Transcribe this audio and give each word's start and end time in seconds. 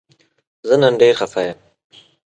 زه 0.67 0.75
نن 0.81 0.93
ډیر 1.01 1.13
خفه 1.19 1.41
یم 1.47 1.59